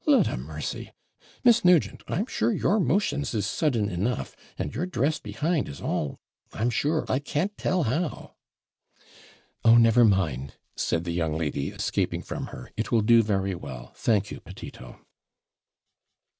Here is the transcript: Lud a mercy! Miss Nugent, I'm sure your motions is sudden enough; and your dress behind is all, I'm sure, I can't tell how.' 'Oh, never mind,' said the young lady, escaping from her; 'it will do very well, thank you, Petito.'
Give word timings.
Lud 0.07 0.25
a 0.29 0.35
mercy! 0.35 0.91
Miss 1.43 1.63
Nugent, 1.63 2.01
I'm 2.07 2.25
sure 2.25 2.51
your 2.51 2.79
motions 2.79 3.35
is 3.35 3.45
sudden 3.45 3.87
enough; 3.87 4.35
and 4.57 4.73
your 4.73 4.87
dress 4.87 5.19
behind 5.19 5.69
is 5.69 5.79
all, 5.79 6.17
I'm 6.51 6.71
sure, 6.71 7.05
I 7.07 7.19
can't 7.19 7.55
tell 7.55 7.83
how.' 7.83 8.33
'Oh, 9.63 9.77
never 9.77 10.03
mind,' 10.03 10.55
said 10.75 11.03
the 11.03 11.11
young 11.13 11.37
lady, 11.37 11.67
escaping 11.69 12.23
from 12.23 12.47
her; 12.47 12.71
'it 12.75 12.91
will 12.91 13.01
do 13.03 13.21
very 13.21 13.53
well, 13.53 13.91
thank 13.93 14.31
you, 14.31 14.39
Petito.' 14.39 14.99